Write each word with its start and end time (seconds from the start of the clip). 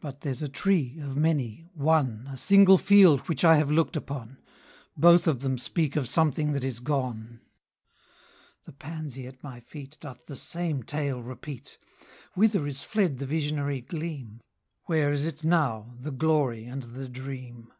—But 0.00 0.22
there's 0.22 0.42
a 0.42 0.48
tree, 0.48 0.98
of 1.00 1.16
many, 1.16 1.66
one, 1.72 2.28
A 2.32 2.36
single 2.36 2.78
field 2.78 3.20
which 3.28 3.44
I 3.44 3.58
have 3.58 3.70
look'd 3.70 3.96
upon, 3.96 4.38
Both 4.96 5.28
of 5.28 5.38
them 5.40 5.56
speak 5.56 5.94
of 5.94 6.08
something 6.08 6.50
that 6.50 6.64
is 6.64 6.80
gone: 6.80 7.42
The 8.64 8.72
pansy 8.72 9.24
at 9.24 9.40
my 9.44 9.60
feet 9.60 9.92
55 9.92 10.00
Doth 10.00 10.26
the 10.26 10.34
same 10.34 10.82
tale 10.82 11.22
repeat: 11.22 11.78
Whither 12.34 12.66
is 12.66 12.82
fled 12.82 13.18
the 13.18 13.26
visionary 13.26 13.82
gleam? 13.82 14.40
Where 14.86 15.12
is 15.12 15.24
it 15.24 15.44
now, 15.44 15.94
the 15.96 16.10
glory 16.10 16.64
and 16.64 16.82
the 16.82 17.08
dream? 17.08 17.72